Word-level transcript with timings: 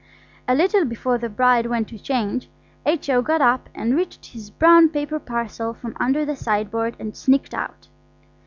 A 0.47 0.55
little 0.55 0.83
before 0.83 1.19
the 1.19 1.29
bride 1.29 1.67
went 1.67 1.87
to 1.89 1.99
change, 1.99 2.49
H.O. 2.87 3.21
got 3.21 3.39
up 3.39 3.69
and 3.75 3.95
reached 3.95 4.25
his 4.33 4.49
brown 4.49 4.89
paper 4.89 5.19
parcel 5.19 5.75
from 5.75 5.95
under 5.99 6.25
the 6.25 6.35
sideboard 6.35 6.95
and 6.97 7.15
sneaked 7.15 7.53
out. 7.53 7.87